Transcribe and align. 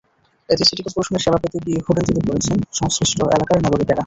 এতে 0.49 0.63
সিটি 0.67 0.81
করপোরেশনের 0.83 1.23
সেবা 1.25 1.39
পেতে 1.43 1.57
গিয়ে 1.65 1.79
ভোগান্তিতে 1.85 2.21
পড়েছেন 2.27 2.57
সংশ্লিষ্ট 2.79 3.17
এলাকার 3.35 3.57
নাগরিকেরা। 3.65 3.99